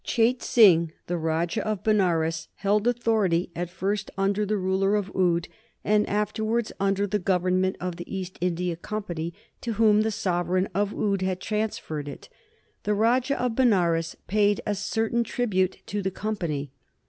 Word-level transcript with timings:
Chait 0.03 0.41
Singh, 0.41 0.93
the 1.05 1.15
Rajah 1.15 1.63
of 1.63 1.83
Benares, 1.83 2.47
held 2.55 2.87
authority 2.87 3.51
at 3.55 3.69
first 3.69 4.09
under 4.17 4.47
the 4.47 4.57
ruler 4.57 4.95
of 4.95 5.15
Oude, 5.15 5.47
and 5.83 6.09
afterwards 6.09 6.71
under 6.79 7.05
the 7.05 7.19
government 7.19 7.75
of 7.79 7.97
the 7.97 8.11
East 8.17 8.39
India 8.41 8.75
Company, 8.75 9.31
to 9.61 9.73
whom 9.73 10.01
the 10.01 10.09
sovereign 10.09 10.67
of 10.73 10.91
Oude 10.91 11.21
had 11.21 11.39
transferred 11.39 12.07
it. 12.07 12.29
The 12.81 12.95
Rajah 12.95 13.39
of 13.39 13.53
Benares 13.53 14.15
paid 14.25 14.59
a 14.65 14.73
certain 14.73 15.23
tribute 15.23 15.77
to 15.85 16.01
the 16.01 16.09
Company. 16.09 16.71